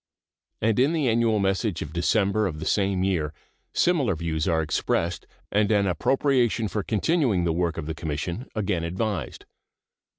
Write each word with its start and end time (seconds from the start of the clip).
And 0.63 0.79
in 0.79 0.93
the 0.93 1.07
annual 1.07 1.37
message 1.37 1.83
of 1.83 1.93
December 1.93 2.47
of 2.47 2.57
the 2.59 2.65
same 2.65 3.03
year 3.03 3.35
similar 3.71 4.15
views 4.15 4.47
are 4.47 4.63
expressed 4.63 5.27
and 5.51 5.71
an 5.71 5.85
appropriation 5.85 6.67
for 6.67 6.81
continuing 6.81 7.43
the 7.43 7.53
work 7.53 7.77
of 7.77 7.85
the 7.85 7.93
Commission 7.93 8.47
again 8.55 8.83
advised. 8.83 9.45